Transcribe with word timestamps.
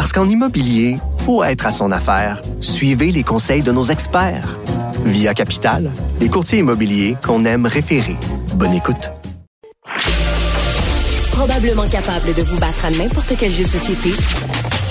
Parce 0.00 0.14
qu'en 0.14 0.26
immobilier, 0.26 0.96
faut 1.26 1.44
être 1.44 1.66
à 1.66 1.70
son 1.70 1.92
affaire. 1.92 2.40
Suivez 2.62 3.12
les 3.12 3.22
conseils 3.22 3.60
de 3.60 3.70
nos 3.70 3.82
experts. 3.82 4.58
Via 5.04 5.34
Capital, 5.34 5.90
les 6.20 6.30
courtiers 6.30 6.60
immobiliers 6.60 7.18
qu'on 7.22 7.44
aime 7.44 7.66
référer. 7.66 8.16
Bonne 8.54 8.72
écoute. 8.72 9.10
Probablement 11.32 11.86
capable 11.86 12.32
de 12.32 12.42
vous 12.42 12.56
battre 12.56 12.86
à 12.86 12.90
n'importe 12.92 13.34
quel 13.38 13.50
jeu 13.50 13.64
de 13.64 13.68
société, 13.68 14.12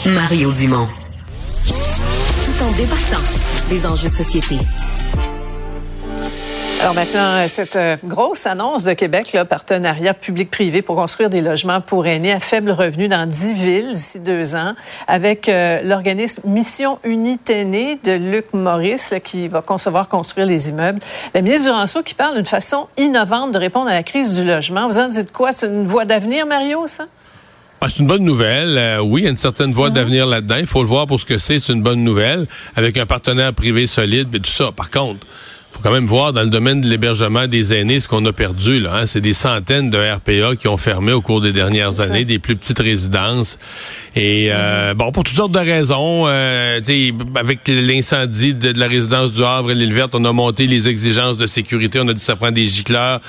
Mario 0.06 0.52
Dumont. 0.52 0.88
Tout 1.66 2.64
en 2.64 2.72
débattant 2.78 3.26
des 3.72 3.88
enjeux 3.88 4.10
de 4.10 4.14
société. 4.14 4.58
Alors 6.82 6.96
maintenant, 6.96 7.46
cette 7.50 7.76
euh, 7.76 7.98
grosse 8.06 8.48
annonce 8.48 8.86
de 8.86 8.94
Québec, 8.94 9.34
là, 9.34 9.44
partenariat 9.44 10.14
public-privé 10.14 10.82
pour 10.82 10.96
construire 10.96 11.30
des 11.30 11.42
logements 11.42 11.82
pour 11.82 12.08
aînés 12.08 12.32
à 12.32 12.40
faible 12.40 12.72
revenu 12.72 13.10
dans 13.10 13.28
dix 13.28 13.52
villes 13.54 13.94
d'ici 13.94 14.22
deux 14.22 14.56
ans, 14.56 14.76
avec 15.06 15.50
euh, 15.50 15.82
l'organisme 15.84 16.42
Mission 16.46 16.98
Unie 17.04 17.38
de 17.46 18.14
Luc 18.14 18.46
Maurice 18.54 19.14
qui 19.26 19.50
va 19.50 19.62
concevoir 19.62 20.08
construire 20.08 20.48
les 20.48 20.70
immeubles. 20.70 21.02
La 21.34 21.42
ministre 21.42 21.66
Duranceau 21.66 22.02
qui 22.02 22.14
parle 22.14 22.38
d'une 22.38 22.46
façon 22.46 22.88
innovante 22.98 23.52
de 23.52 23.58
répondre 23.58 23.90
à 23.90 23.94
la 23.94 24.04
crise 24.04 24.34
du 24.36 24.46
logement. 24.46 24.88
Vous 24.88 25.00
en 25.00 25.10
dites 25.10 25.34
quoi? 25.34 25.52
C'est 25.52 25.68
une 25.68 25.86
voie 25.86 26.06
d'avenir, 26.06 26.46
Mario, 26.46 26.88
ça? 26.88 27.08
Ah, 27.82 27.88
c'est 27.90 28.00
une 28.00 28.08
bonne 28.08 28.24
nouvelle. 28.24 28.78
Euh, 28.78 29.00
oui, 29.00 29.22
il 29.22 29.24
y 29.26 29.28
a 29.28 29.32
une 29.32 29.38
certaine 29.38 29.74
voie 29.74 29.90
d'avenir 29.90 30.26
là-dedans. 30.26 30.56
Il 30.58 30.66
faut 30.66 30.82
le 30.82 30.88
voir 30.88 31.08
pour 31.08 31.20
ce 31.20 31.26
que 31.26 31.38
c'est. 31.38 31.60
C'est 31.60 31.74
une 31.74 31.84
bonne 31.84 32.06
nouvelle 32.06 32.48
avec 32.78 32.98
un 32.98 33.06
partenaire 33.06 33.54
privé 33.54 33.86
solide 33.86 34.34
et 34.34 34.40
tout 34.40 34.50
ça. 34.50 34.72
Par 34.72 34.90
contre, 34.90 35.28
faut 35.80 35.88
quand 35.88 35.94
même 35.94 36.08
voir 36.08 36.34
dans 36.34 36.44
le 36.44 36.50
domaine 36.50 36.82
de 36.82 36.90
l'hébergement 36.90 37.48
des 37.48 37.74
aînés 37.74 38.02
ce 38.02 38.08
qu'on 38.10 38.26
a 38.26 38.34
perdu. 38.34 38.82
Là, 38.82 38.96
hein. 38.96 39.06
C'est 39.06 39.22
des 39.22 39.32
centaines 39.32 39.90
de 39.90 39.98
RPA 39.98 40.58
qui 40.58 40.68
ont 40.68 40.76
fermé 40.76 41.14
au 41.14 41.22
cours 41.22 41.40
des 41.40 41.54
dernières 41.54 42.02
années, 42.02 42.26
des 42.26 42.38
plus 42.38 42.58
petites 42.58 42.80
résidences. 42.80 43.58
Et 44.16 44.50
euh, 44.52 44.94
bon, 44.94 45.12
pour 45.12 45.24
toutes 45.24 45.38
sortes 45.38 45.54
de 45.54 45.60
raisons, 45.60 46.26
euh, 46.28 46.82
avec 47.36 47.60
l'incendie 47.68 48.54
de, 48.54 48.78
la 48.78 48.88
résidence 48.88 49.32
du 49.32 49.44
Havre 49.44 49.72
et 49.72 49.76
l'île 49.76 49.94
verte, 49.94 50.16
on 50.16 50.26
a 50.26 50.34
monté 50.34 50.68
les 50.68 50.90
exigences 50.90 51.38
de 51.38 51.48
sécurité. 51.48 52.00
On 52.02 52.08
a 52.10 52.14
dit 52.14 52.20
ça 52.20 52.36
prend 52.36 52.52
des 52.52 52.68
gicleurs. 52.68 53.22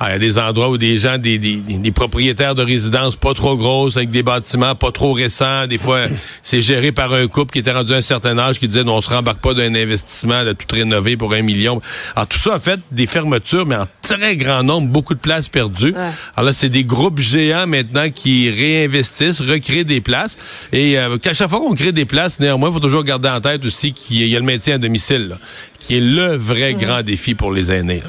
Ah, 0.00 0.10
il 0.10 0.12
y 0.12 0.14
a 0.14 0.18
des 0.18 0.38
endroits 0.38 0.70
où 0.70 0.78
des 0.78 0.96
gens, 0.98 1.18
des, 1.18 1.38
des, 1.38 1.56
des, 1.56 1.90
propriétaires 1.90 2.54
de 2.54 2.62
résidences 2.62 3.16
pas 3.16 3.34
trop 3.34 3.56
grosses, 3.56 3.96
avec 3.96 4.10
des 4.10 4.22
bâtiments 4.22 4.76
pas 4.76 4.92
trop 4.92 5.12
récents. 5.12 5.66
Des 5.66 5.78
fois, 5.78 6.04
c'est 6.42 6.60
géré 6.60 6.92
par 6.92 7.12
un 7.12 7.26
couple 7.26 7.52
qui 7.52 7.58
était 7.58 7.72
rendu 7.72 7.92
à 7.92 7.96
un 7.96 8.00
certain 8.00 8.38
âge 8.38 8.60
qui 8.60 8.68
disait 8.68 8.84
non, 8.84 8.96
on 8.96 9.00
se 9.00 9.10
rembarque 9.10 9.40
pas 9.40 9.54
d'un 9.54 9.74
investissement 9.74 10.44
de 10.44 10.52
tout 10.52 10.66
rénover 10.72 11.16
pour 11.16 11.34
un 11.34 11.42
million. 11.42 11.82
Alors 12.14 12.26
tout 12.26 12.38
ça 12.38 12.54
a 12.54 12.58
fait 12.58 12.80
des 12.90 13.06
fermetures, 13.06 13.66
mais 13.66 13.76
en 13.76 13.86
très 14.02 14.36
grand 14.36 14.62
nombre, 14.62 14.88
beaucoup 14.88 15.14
de 15.14 15.20
places 15.20 15.48
perdues. 15.48 15.94
Alors 16.36 16.46
là, 16.46 16.52
c'est 16.52 16.68
des 16.68 16.84
groupes 16.84 17.18
géants 17.18 17.66
maintenant 17.66 18.08
qui 18.10 18.50
réinvestissent, 18.50 19.40
recréent 19.40 19.84
des 19.84 20.00
places. 20.00 20.36
Et 20.72 20.98
euh, 20.98 21.18
qu'à 21.18 21.34
chaque 21.34 21.50
fois 21.50 21.60
qu'on 21.60 21.74
crée 21.74 21.92
des 21.92 22.04
places, 22.04 22.40
néanmoins, 22.40 22.70
il 22.70 22.72
faut 22.72 22.80
toujours 22.80 23.04
garder 23.04 23.28
en 23.28 23.40
tête 23.40 23.64
aussi 23.64 23.92
qu'il 23.92 24.26
y 24.26 24.36
a 24.36 24.38
le 24.38 24.44
maintien 24.44 24.76
à 24.76 24.78
domicile, 24.78 25.38
qui 25.78 25.96
est 25.96 26.00
le 26.00 26.36
vrai 26.36 26.74
grand 26.74 27.02
défi 27.02 27.34
pour 27.34 27.52
les 27.52 27.72
aînés. 27.72 28.02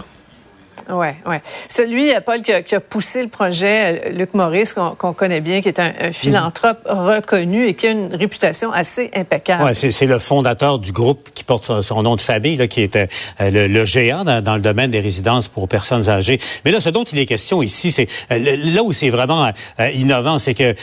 Oui, 0.92 1.08
oui. 1.27 1.36
Celui, 1.67 2.11
euh, 2.14 2.20
Paul, 2.20 2.42
qui 2.42 2.52
a, 2.52 2.64
qui 2.64 2.73
a, 2.73 2.80
poussé 2.80 3.22
le 3.22 3.30
projet, 3.30 4.02
euh, 4.08 4.10
Luc 4.10 4.33
Maurice, 4.33 4.73
qu'on 4.73 5.14
connaît 5.14 5.42
bien, 5.42 5.61
qui 5.61 5.67
est 5.67 5.80
un, 5.80 5.94
un 6.00 6.11
philanthrope 6.11 6.80
reconnu 6.88 7.67
et 7.67 7.73
qui 7.76 7.88
a 7.88 7.92
une 7.92 8.14
réputation 8.14 8.72
assez 8.72 9.11
impeccable. 9.16 9.64
Oui, 9.66 9.92
c'est 9.92 10.05
le 10.08 10.17
fondateur 10.20 10.80
du 10.80 10.92
groupe 10.92 11.30
qui 11.33 11.44
porte 11.44 11.82
son, 11.82 12.02
nom 12.02 12.16
de 12.16 12.22
famille, 12.22 12.55
là, 12.55 12.67
qui 12.67 12.82
était 12.82 13.08
euh, 13.39 13.67
le, 13.67 13.86
géant 13.86 14.23
dans, 14.23 14.55
le 14.55 14.61
domaine 14.61 14.89
des 14.89 15.00
résidences 15.00 15.48
pour 15.48 15.67
personnes 15.67 16.10
âgées. 16.10 16.39
Mais 16.66 16.72
là, 16.72 16.80
ce 16.80 16.89
dont 16.89 17.04
il 17.04 17.20
est 17.20 17.26
question 17.26 17.61
ici, 17.61 17.92
c'est 17.92 18.08
là 18.30 18.83
où 18.83 18.94
c'est 18.94 19.10
vraiment 19.10 19.52
innovant, 19.94 20.39
c'est 20.39 20.54
que 20.54 20.73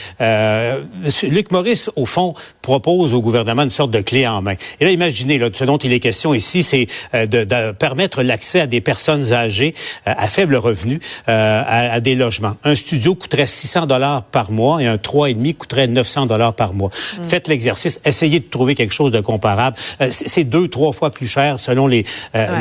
Luc 1.27 1.51
Maurice, 1.51 1.91
au 1.97 2.07
fond, 2.07 2.35
propose 2.63 3.15
au 3.15 3.21
gouvernement 3.21 3.63
une 3.63 3.71
sorte 3.71 3.91
de 3.91 4.01
clé 4.01 4.27
en 4.27 4.43
main. 4.43 4.55
Et 4.81 4.85
là, 4.85 4.91
imaginez, 4.91 5.39
là, 5.39 5.49
ce 5.53 5.65
dont 5.65 5.79
il 5.79 5.93
est 5.93 6.01
question 6.01 6.35
ici, 6.35 6.63
c'est 6.63 6.87
de, 7.13 7.45
de 7.45 7.73
permettre 7.73 8.23
l'accès 8.23 8.61
à 8.61 8.67
des 8.67 8.81
personnes 8.81 9.33
âgées 9.33 9.75
euh, 9.77 9.96
à 10.05 10.27
faible 10.27 10.57
revenu 10.57 11.01
euh, 11.29 11.63
à, 11.67 12.01
des 12.01 12.15
logements. 12.15 12.57
Un 12.65 12.75
studio 12.75 13.15
coûterait 13.15 13.47
600 13.47 13.87
dollars 13.87 14.25
par 14.25 14.51
mois 14.51 14.83
et 14.83 14.87
un 14.87 14.97
3,5 14.97 15.55
coûterait 15.55 15.87
900 15.87 16.27
dollars 16.27 16.55
par 16.55 16.75
mois. 16.75 16.91
Mm. 16.91 17.25
Faites 17.25 17.49
l'exercice, 17.49 18.01
essayez 18.05 18.41
de 18.41 18.45
trouver 18.45 18.75
quelque 18.75 18.95
chose 18.95 19.11
de 19.11 19.21
comparable. 19.21 19.77
Euh, 20.01 20.09
c'est 20.11 20.45
deux, 20.45 20.69
trois 20.69 20.93
fois 20.93 21.11
plus 21.11 21.27
cher 21.27 21.59
selon 21.59 21.87
les, 21.87 22.05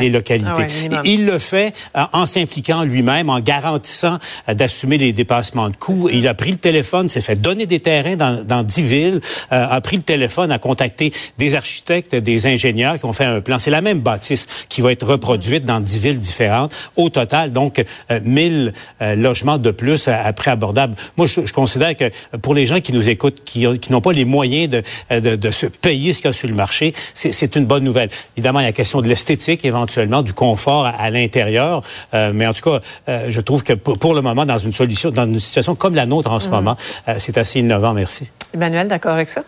les 0.00 0.10
localités. 0.10 0.66
Ah 0.92 1.00
il 1.04 1.26
le 1.26 1.38
fait 1.38 1.74
en 2.12 2.26
s'impliquant 2.26 2.82
lui-même, 2.82 3.30
en 3.30 3.40
garantissant 3.40 4.18
d'assumer 4.48 4.98
les 4.98 5.12
dépassements 5.12 5.70
de 5.70 5.76
coûts. 5.76 6.08
Il 6.12 6.28
a 6.28 6.34
pris 6.34 6.50
le 6.50 6.56
téléphone, 6.56 7.08
s'est 7.08 7.20
fait 7.20 7.36
donner 7.36 7.66
des 7.66 7.80
terrains 7.80 8.16
dans, 8.16 8.44
dans 8.44 8.62
10 8.62 8.82
villes, 8.82 9.20
a 9.50 9.80
pris 9.80 9.96
le 9.96 10.02
téléphone, 10.02 10.50
a 10.50 10.58
contacté 10.58 11.12
des 11.38 11.54
architectes, 11.54 12.14
des 12.14 12.46
ingénieurs 12.46 12.98
qui 12.98 13.04
ont 13.04 13.12
fait 13.12 13.24
un 13.24 13.40
plan. 13.40 13.58
C'est 13.58 13.70
la 13.70 13.80
même 13.80 14.00
bâtisse 14.00 14.46
qui 14.68 14.80
va 14.80 14.92
être 14.92 15.06
reproduite 15.06 15.64
dans 15.64 15.80
10 15.80 15.98
villes 15.98 16.18
différentes. 16.18 16.74
Au 16.96 17.08
total, 17.08 17.25
donc 17.50 17.84
1000 18.10 18.72
euh, 19.00 19.04
euh, 19.04 19.16
logements 19.16 19.58
de 19.58 19.70
plus 19.70 20.08
à, 20.08 20.32
prix 20.32 20.50
abordable. 20.50 20.94
Moi, 21.16 21.26
je, 21.26 21.52
considère 21.52 21.96
que 21.96 22.10
pour 22.42 22.54
les 22.54 22.66
gens 22.66 22.80
qui 22.80 22.92
nous 22.92 23.08
écoutent, 23.08 23.42
qui, 23.44 23.66
n'ont 23.90 24.00
pas 24.00 24.12
les 24.12 24.24
moyens 24.24 24.68
de, 24.68 24.82
euh, 25.10 25.36
de, 25.36 25.50
se 25.50 25.66
payer 25.66 26.12
ce 26.12 26.18
qu'il 26.18 26.28
y 26.28 26.30
a 26.30 26.32
sur 26.32 26.48
le 26.48 26.54
marché, 26.54 26.92
c'est 27.14 27.56
une 27.56 27.66
bonne 27.66 27.84
nouvelle. 27.84 28.08
Évidemment, 28.36 28.60
il 28.60 28.64
y 28.64 28.66
a 28.66 28.68
la 28.68 28.72
question 28.72 29.00
de 29.00 29.08
l'esthétique, 29.08 29.64
éventuellement, 29.64 30.22
du 30.22 30.32
confort 30.32 30.86
à, 30.86 31.10
l'intérieur, 31.10 31.82
mais 32.12 32.46
en 32.46 32.52
tout 32.52 32.70
cas, 32.70 32.80
je 33.28 33.40
trouve 33.40 33.62
que 33.62 33.72
pour, 33.72 34.14
le 34.14 34.20
moment, 34.20 34.44
dans 34.44 34.58
une 34.58 34.72
solution, 34.72 35.10
dans 35.10 35.24
une 35.24 35.38
situation 35.38 35.74
comme 35.74 35.94
la 35.94 36.06
nôtre 36.06 36.30
en 36.30 36.40
ce 36.40 36.48
mmh. 36.48 36.52
moment, 36.52 36.76
c'est 37.18 37.38
assez 37.38 37.60
innovant. 37.60 37.94
Merci. 37.94 38.28
Emmanuel, 38.52 38.88
d'accord 38.88 39.12
avec 39.12 39.30
ça? 39.30 39.42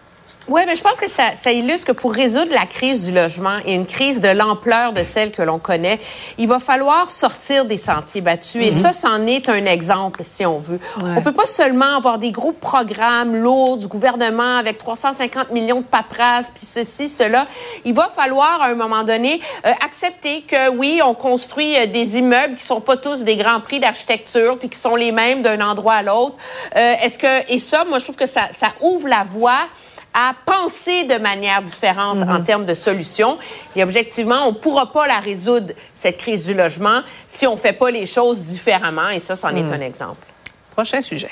Oui, 0.48 0.62
mais 0.66 0.76
je 0.76 0.82
pense 0.82 0.98
que 0.98 1.10
ça, 1.10 1.34
ça, 1.34 1.52
illustre 1.52 1.88
que 1.88 1.92
pour 1.92 2.12
résoudre 2.12 2.52
la 2.52 2.64
crise 2.64 3.04
du 3.04 3.12
logement 3.12 3.58
et 3.66 3.74
une 3.74 3.84
crise 3.84 4.22
de 4.22 4.28
l'ampleur 4.28 4.94
de 4.94 5.02
celle 5.02 5.30
que 5.30 5.42
l'on 5.42 5.58
connaît, 5.58 5.98
il 6.38 6.48
va 6.48 6.58
falloir 6.58 7.10
sortir 7.10 7.66
des 7.66 7.76
sentiers 7.76 8.22
battus. 8.22 8.62
Et 8.62 8.70
mhm. 8.70 8.72
ça, 8.72 8.92
c'en 8.92 9.26
est 9.26 9.50
un 9.50 9.66
exemple, 9.66 10.22
si 10.24 10.46
on 10.46 10.58
veut. 10.58 10.80
On 11.16 11.20
peut 11.20 11.32
pas 11.32 11.44
seulement 11.44 11.96
avoir 11.96 12.18
des 12.18 12.30
gros 12.30 12.52
programmes 12.52 13.36
lourds 13.36 13.76
du 13.76 13.88
gouvernement 13.88 14.56
avec 14.56 14.78
350 14.78 15.50
millions 15.50 15.80
de 15.80 15.86
paperasses, 15.86 16.50
puis 16.50 16.64
ceci, 16.64 17.10
cela. 17.10 17.46
Il 17.84 17.92
va 17.92 18.08
falloir, 18.08 18.62
à 18.62 18.68
un 18.68 18.74
moment 18.74 19.04
donné, 19.04 19.40
euh, 19.66 19.70
accepter 19.84 20.42
que, 20.42 20.70
oui, 20.70 21.00
on 21.04 21.12
construit 21.12 21.76
euh, 21.76 21.84
des 21.86 22.16
immeubles 22.16 22.56
qui 22.56 22.64
sont 22.64 22.80
pas 22.80 22.96
tous 22.96 23.22
des 23.22 23.36
grands 23.36 23.60
prix 23.60 23.80
d'architecture, 23.80 24.58
puis 24.58 24.70
qui 24.70 24.78
sont 24.78 24.96
les 24.96 25.12
mêmes 25.12 25.42
d'un 25.42 25.60
endroit 25.60 25.94
à 25.94 26.02
l'autre. 26.02 26.36
Euh, 26.74 26.94
Est-ce 27.02 27.18
que... 27.18 27.52
Et 27.52 27.58
ça, 27.58 27.84
moi, 27.84 27.98
je 27.98 28.04
trouve 28.04 28.16
que 28.16 28.26
ça, 28.26 28.48
ça 28.50 28.68
ouvre 28.80 29.08
la 29.08 29.24
voie 29.24 29.68
à 30.14 30.34
penser 30.44 31.04
de 31.04 31.18
manière 31.18 31.62
différente 31.62 32.18
en 32.22 32.38
mhm. 32.38 32.42
termes 32.42 32.64
de 32.64 32.74
solutions. 32.74 33.38
Et 33.76 33.82
objectivement, 33.82 34.46
on 34.46 34.52
ne 34.52 34.56
pourra 34.56 34.92
pas 34.92 35.06
la 35.06 35.18
résoudre, 35.18 35.72
cette 35.94 36.16
crise 36.16 36.46
du 36.46 36.54
logement, 36.54 37.02
si 37.26 37.46
on 37.46 37.52
ne 37.52 37.58
fait 37.58 37.72
pas 37.72 37.90
les 37.90 38.06
choses 38.06 38.40
différemment. 38.40 39.08
Et 39.10 39.20
ça, 39.20 39.36
c'en 39.36 39.50
est 39.50 39.62
mhm. 39.62 39.72
un 39.72 39.80
exemple. 39.80 40.26
Prochain 40.72 41.00
sujet. 41.00 41.30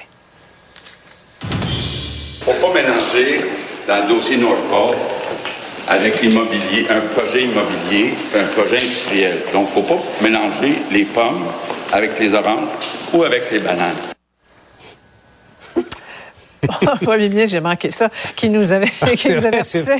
Il 1.42 2.48
ne 2.48 2.54
faut 2.54 2.66
pas 2.66 2.74
mélanger 2.74 3.44
dans 3.88 4.02
le 4.02 4.14
dossier 4.14 4.36
Northport 4.36 4.94
avec 5.88 6.20
l'immobilier, 6.20 6.86
un 6.90 7.00
projet 7.00 7.44
immobilier, 7.44 8.14
un 8.34 8.44
projet 8.46 8.76
industriel. 8.82 9.38
Donc, 9.52 9.68
il 9.74 9.80
ne 9.80 9.84
faut 9.86 9.94
pas 9.94 10.02
mélanger 10.22 10.72
les 10.90 11.04
pommes 11.04 11.46
avec 11.92 12.18
les 12.18 12.34
oranges 12.34 12.68
ou 13.12 13.22
avec 13.22 13.50
les 13.50 13.60
bananes. 13.60 14.15
Oui, 17.06 17.28
bien, 17.28 17.46
j'ai 17.46 17.60
manqué 17.60 17.90
ça, 17.90 18.08
qui 18.34 18.48
nous 18.48 18.72
avait, 18.72 18.90
qui 19.16 19.30
nous 19.30 19.44
avertissait. 19.44 19.98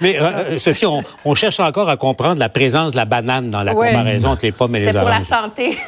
Mais 0.00 0.18
euh, 0.20 0.22
euh, 0.22 0.58
Sophie, 0.58 0.86
on, 0.86 1.34
cherche 1.34 1.60
encore 1.60 1.88
à 1.88 1.96
comprendre 1.96 2.38
la 2.38 2.48
présence 2.48 2.92
de 2.92 2.96
la 2.96 3.04
banane 3.04 3.50
dans 3.50 3.62
la 3.62 3.74
comparaison 3.74 4.28
entre 4.28 4.44
les 4.44 4.52
pommes 4.52 4.76
et 4.76 4.80
les 4.80 4.96
oranges. 4.96 5.22
C'est 5.22 5.28
pour 5.28 5.36
la 5.36 5.42
santé. 5.42 5.78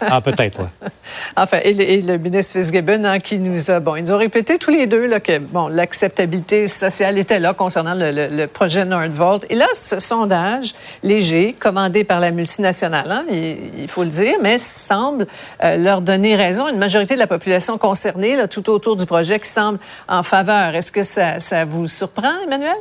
Ah, 0.00 0.20
peut-être, 0.20 0.60
oui. 0.60 0.88
enfin, 1.36 1.58
et 1.62 2.00
le, 2.00 2.18
ministre 2.18 2.52
Fitzgibbon, 2.52 3.04
hein, 3.04 3.18
qui 3.18 3.38
nous 3.38 3.70
a, 3.70 3.80
bon, 3.80 3.96
ils 3.96 4.04
nous 4.04 4.12
ont 4.12 4.18
répété 4.18 4.58
tous 4.58 4.70
les 4.70 4.86
deux 4.86 5.06
là, 5.06 5.20
que, 5.20 5.38
bon, 5.38 5.68
l'acceptabilité 5.68 6.68
sociale 6.68 7.18
était 7.18 7.38
là 7.38 7.54
concernant 7.54 7.94
le, 7.94 8.46
projet 8.46 8.84
Nordvolt. 8.84 9.44
Et 9.50 9.54
là, 9.54 9.66
ce 9.74 10.00
sondage 10.00 10.74
léger, 11.02 11.54
commandé 11.58 12.04
par 12.04 12.20
la 12.20 12.30
multinationale, 12.30 13.10
hein, 13.10 13.24
il, 13.30 13.88
faut 13.88 14.04
le 14.04 14.10
dire, 14.10 14.36
mais 14.42 14.58
semble 14.58 15.26
euh, 15.62 15.76
leur 15.76 16.00
donner 16.00 16.36
raison. 16.36 16.68
Une 16.68 16.78
majorité 16.78 17.14
de 17.14 17.20
la 17.20 17.26
population 17.26 17.78
concernée, 17.78 18.36
tout 18.48 18.68
autour 18.70 18.96
du 18.96 19.06
projet, 19.06 19.38
qui 19.38 19.48
semble 19.48 19.78
en 20.08 20.22
faveur. 20.22 20.74
Est-ce 20.74 20.92
que 20.92 21.02
ça 21.02 21.64
vous 21.64 21.88
surprend, 21.88 22.32
Emmanuel? 22.46 22.76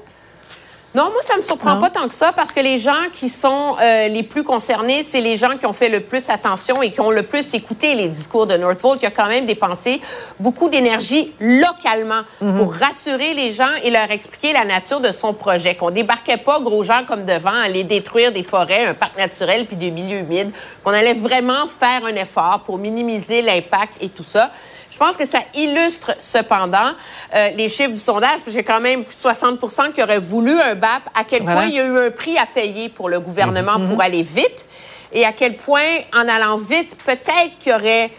Non, 0.94 1.06
moi, 1.06 1.22
ça 1.22 1.38
me 1.38 1.42
surprend 1.42 1.80
pas 1.80 1.90
tant 1.90 2.06
que 2.10 2.14
ça 2.14 2.34
parce 2.34 2.52
que 2.52 2.60
les 2.60 2.78
gens 2.78 3.08
qui 3.14 3.30
sont 3.30 3.78
euh, 3.82 4.10
les 4.10 4.24
plus 4.24 4.44
concernés, 4.44 5.04
c'est 5.04 5.22
les 5.22 5.38
gens 5.38 5.56
qui 5.58 5.66
ont 5.66 5.72
fait 5.72 5.88
le 5.88 6.02
plus 6.02 6.30
attention 6.30 6.82
et 6.82 6.92
qui 6.92 7.00
ont 7.00 7.12
le 7.12 7.24
plus 7.24 7.54
écouté 7.54 7.96
les 7.96 8.10
discours 8.10 8.46
de 8.46 8.58
Northvolt, 8.58 9.00
qui 9.00 9.06
a 9.06 9.12
quand 9.12 9.28
même 9.28 9.46
dépensé 9.46 10.02
beaucoup 10.38 10.68
d'énergie 10.68 11.32
localement 11.40 12.24
mhm. 12.42 12.58
pour 12.58 12.74
rassurer 12.74 13.34
les 13.34 13.54
gens 13.54 13.72
et 13.84 13.90
leur 13.90 14.12
expliquer 14.12 14.52
la 14.52 14.66
nature 14.66 15.00
de 15.00 15.14
son 15.14 15.34
projet. 15.34 15.76
Qu'on 15.76 15.92
débarquait 15.92 16.36
pas 16.36 16.60
gros 16.60 16.84
gens 16.84 17.06
comme 17.08 17.24
devant 17.24 17.56
aller 17.56 17.86
détruire 17.86 18.34
des 18.34 18.44
forêts, 18.44 18.86
un 18.86 18.94
parc 18.94 19.18
naturel 19.18 19.68
puis 19.68 19.78
des 19.78 19.92
milieux 19.92 20.20
humides. 20.20 20.52
Qu'on 20.84 20.92
allait 20.92 21.14
vraiment 21.14 21.68
faire 21.68 22.06
un 22.06 22.16
effort 22.16 22.64
pour 22.66 22.78
minimiser 22.78 23.42
l'impact 23.42 23.94
et 24.02 24.10
tout 24.10 24.24
ça. 24.24 24.52
Je 24.92 24.98
pense 24.98 25.16
que 25.16 25.26
ça 25.26 25.40
illustre 25.56 26.12
cependant 26.20 26.92
euh, 27.34 27.50
les 27.52 27.70
chiffres 27.70 27.92
du 27.92 27.98
sondage, 27.98 28.32
parce 28.32 28.44
que 28.44 28.52
j'ai 28.52 28.64
quand 28.64 28.82
même 28.82 29.06
plus 29.06 29.16
de 29.16 29.22
60 29.22 29.94
qui 29.96 30.04
auraient 30.04 30.20
voulu 30.20 30.60
un 30.60 30.76
BAP, 30.82 31.04
à 31.14 31.24
quel 31.24 31.44
point 31.44 31.66
il 31.66 31.76
y 31.76 31.80
a 31.80 31.86
eu 31.86 31.98
un 32.08 32.12
prix 32.12 32.38
à 32.38 32.46
payer 32.46 32.90
pour 32.90 33.08
le 33.08 33.20
gouvernement 33.20 33.78
mm-hmm. 33.78 33.90
pour 33.90 34.02
aller 34.02 34.24
vite 34.24 34.66
et 35.14 35.26
à 35.26 35.34
quel 35.34 35.56
point, 35.56 36.00
en 36.14 36.28
allant 36.28 36.58
vite, 36.58 36.96
peut-être 37.06 37.58
qu'il 37.60 37.74
aurait 37.74 38.10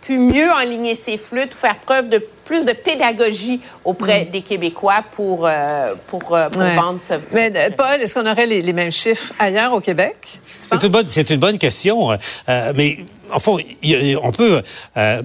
pu 0.00 0.18
mieux 0.18 0.50
enligner 0.50 0.94
ses 0.94 1.18
flûtes 1.18 1.54
ou 1.54 1.58
faire 1.58 1.76
preuve 1.76 2.08
de 2.08 2.24
plus 2.44 2.64
de 2.64 2.72
pédagogie 2.72 3.60
auprès 3.84 4.24
mm. 4.24 4.30
des 4.30 4.42
Québécois 4.42 5.04
pour, 5.12 5.46
euh, 5.46 5.94
pour, 6.06 6.34
euh, 6.34 6.48
vendre 6.48 6.98
ce... 6.98 7.14
Mais 7.32 7.50
Paul, 7.76 8.00
est-ce 8.00 8.14
qu'on 8.14 8.26
aurait 8.26 8.46
les, 8.46 8.62
les, 8.62 8.72
mêmes 8.72 8.92
chiffres 8.92 9.34
ailleurs 9.38 9.74
au 9.74 9.80
Québec? 9.80 10.16
C'est 10.56 10.82
une, 10.82 10.88
bonne, 10.88 11.06
une 11.28 11.36
bonne 11.36 11.58
question, 11.58 12.18
mais 12.46 12.98
enfin, 13.32 13.52
on 14.22 14.32
peut 14.32 14.62
euh, 14.96 15.22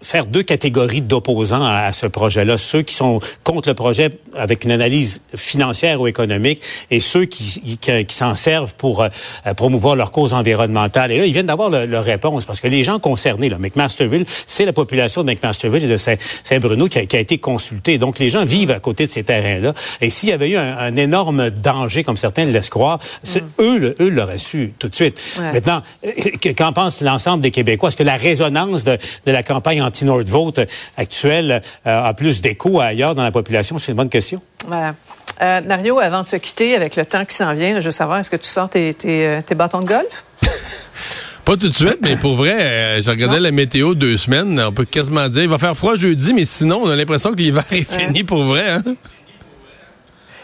faire 0.00 0.26
deux 0.26 0.42
catégories 0.42 1.00
d'opposants 1.00 1.64
à, 1.64 1.92
ce 1.92 2.06
projet-là. 2.06 2.56
Ceux 2.58 2.82
qui 2.82 2.94
sont 2.94 3.20
contre 3.44 3.68
le 3.68 3.74
projet 3.74 4.10
avec 4.36 4.64
une 4.64 4.72
analyse 4.72 5.22
financière 5.34 6.00
ou 6.00 6.06
économique 6.06 6.62
et 6.90 7.00
ceux 7.00 7.24
qui, 7.24 7.78
qui, 7.78 8.14
s'en 8.14 8.34
servent 8.34 8.74
pour 8.74 9.02
euh, 9.02 9.08
promouvoir 9.56 9.96
leur 9.96 10.12
cause 10.12 10.34
environnementale. 10.34 11.12
Et 11.12 11.18
là, 11.18 11.26
ils 11.26 11.32
viennent 11.32 11.46
d'avoir 11.46 11.70
leur 11.70 12.04
réponse 12.04 12.44
parce 12.44 12.60
que 12.60 12.68
les 12.68 12.84
gens 12.84 12.98
concernés, 12.98 13.48
là, 13.48 13.58
McMasterville, 13.58 14.24
c'est 14.46 14.64
la 14.64 14.72
population 14.72 15.22
de 15.22 15.30
McMasterville 15.30 15.84
et 15.84 15.88
de 15.88 15.96
Saint-Bruno 15.96 16.88
qui, 16.88 17.06
qui, 17.06 17.16
a 17.16 17.20
été 17.20 17.38
consultée. 17.38 17.98
Donc, 17.98 18.18
les 18.18 18.28
gens 18.28 18.44
vivent 18.44 18.70
à 18.70 18.80
côté 18.80 19.06
de 19.06 19.12
ces 19.12 19.24
terrains-là. 19.24 19.74
Et 20.00 20.10
s'il 20.10 20.28
y 20.28 20.32
avait 20.32 20.50
eu 20.50 20.56
un, 20.56 20.96
énorme 20.96 21.50
danger, 21.50 22.04
comme 22.04 22.16
certains 22.16 22.44
le 22.44 22.52
laissent 22.52 22.70
croire, 22.70 22.98
mm. 23.24 23.38
eux, 23.60 23.94
eux 24.00 24.08
l'auraient 24.08 24.38
su 24.38 24.74
tout 24.78 24.88
de 24.88 24.94
suite. 24.94 25.18
Maintenant, 25.38 25.82
euh, 26.04 26.52
qu'en 26.56 26.72
pense 26.72 27.00
l'ensemble 27.00 27.39
des 27.40 27.50
Québécois? 27.50 27.88
Est-ce 27.88 27.96
que 27.96 28.02
la 28.02 28.16
résonance 28.16 28.84
de, 28.84 28.98
la 29.26 29.42
campagne 29.42 29.82
anti-Nordvote 29.82 30.60
actuelle 30.96 31.62
euh, 31.86 32.04
a 32.04 32.14
plus 32.14 32.40
d'écho 32.40 32.80
ailleurs 32.80 33.14
dans 33.14 33.22
la 33.22 33.30
population? 33.30 33.78
C'est 33.78 33.92
une 33.92 33.96
bonne 33.96 34.08
question. 34.08 34.40
Voilà. 34.66 34.94
Euh, 35.42 35.60
Mario, 35.66 35.98
avant 35.98 36.22
de 36.22 36.26
se 36.26 36.36
quitter, 36.36 36.74
avec 36.74 36.96
le 36.96 37.06
temps 37.06 37.24
qui 37.24 37.34
s'en 37.34 37.54
vient, 37.54 37.80
je 37.80 37.86
veux 37.86 37.90
savoir, 37.90 38.18
est-ce 38.18 38.30
que 38.30 38.36
tu 38.36 38.48
sors 38.48 38.68
tes, 38.68 38.92
tes, 38.94 39.54
bâtons 39.54 39.80
de 39.80 39.86
golf? 39.86 40.24
Pas 41.44 41.56
tout 41.56 41.68
de 41.68 41.74
suite, 41.74 41.98
mais 42.02 42.16
pour 42.16 42.36
vrai, 42.36 42.54
euh, 42.60 43.02
j'ai 43.02 43.10
regardé 43.10 43.40
la 43.40 43.50
météo 43.50 43.94
deux 43.94 44.18
semaines. 44.18 44.60
On 44.60 44.72
peut 44.72 44.84
quasiment 44.84 45.28
dire, 45.28 45.42
il 45.42 45.48
va 45.48 45.58
faire 45.58 45.74
froid 45.74 45.94
jeudi, 45.94 46.34
mais 46.34 46.44
sinon, 46.44 46.82
on 46.84 46.90
a 46.90 46.96
l'impression 46.96 47.32
que 47.32 47.38
l'hiver 47.38 47.64
est 47.72 47.90
fini 47.90 48.22
pour 48.22 48.44
vrai. 48.44 48.70
Hein? 48.70 48.82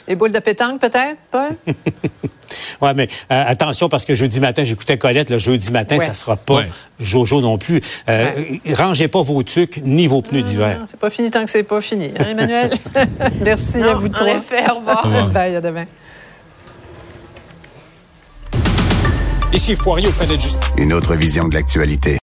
Les 0.08 0.14
boules 0.14 0.32
de 0.32 0.38
pétanque, 0.38 0.80
peut-être, 0.80 1.16
Paul? 1.30 1.56
oui, 2.80 2.88
mais 2.94 3.08
euh, 3.32 3.44
attention, 3.46 3.88
parce 3.88 4.04
que 4.04 4.14
jeudi 4.14 4.40
matin, 4.40 4.64
j'écoutais 4.64 4.98
Colette, 4.98 5.30
le 5.30 5.38
jeudi 5.38 5.72
matin, 5.72 5.98
ça 5.98 6.06
ça 6.06 6.14
sera 6.14 6.36
pas 6.36 6.62
Jojo 7.00 7.40
non 7.40 7.58
plus. 7.58 7.80
Euh, 8.08 8.30
Rangez 8.72 9.08
pas 9.08 9.22
vos 9.22 9.42
tucs 9.42 9.80
ni 9.84 10.06
vos 10.06 10.22
pneus 10.22 10.42
d'hiver. 10.42 10.78
C'est 10.86 11.00
pas 11.00 11.10
fini 11.10 11.30
tant 11.30 11.44
que 11.44 11.50
c'est 11.50 11.64
pas 11.64 11.80
fini, 11.80 12.10
hein, 12.18 12.24
Emmanuel? 12.30 12.70
Merci 13.42 13.82
à 13.82 13.94
vous 13.94 14.08
trois. 14.08 14.28
Effet, 14.28 14.70
au 14.70 14.76
revoir. 14.76 15.28
Bye, 15.32 15.56
à 15.56 15.60
demain. 15.60 15.86
Ici 19.52 19.72
Yves 19.72 19.78
Poirier 19.78 20.08
auprès 20.08 20.26
de 20.26 20.38
Juste. 20.38 20.62
Une 20.76 20.92
autre 20.92 21.14
vision 21.14 21.48
de 21.48 21.54
l'actualité. 21.54 22.14